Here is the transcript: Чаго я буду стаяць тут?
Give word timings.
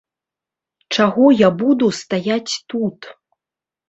Чаго 0.95 1.25
я 1.41 1.49
буду 1.59 1.89
стаяць 1.97 2.53
тут? 2.73 2.99